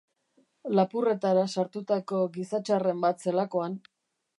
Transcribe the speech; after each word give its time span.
Lapurretara 0.79 1.45
sartutako 1.57 2.25
gizatxarren 2.39 3.09
bat 3.09 3.27
zelakoan. 3.27 3.83